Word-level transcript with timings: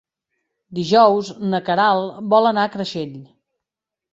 Dijous 0.77 1.29
na 1.51 1.61
Queralt 1.67 2.17
vol 2.35 2.51
anar 2.53 2.65
a 2.65 2.73
Creixell. 2.79 3.17